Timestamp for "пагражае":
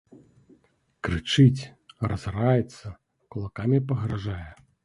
3.93-4.45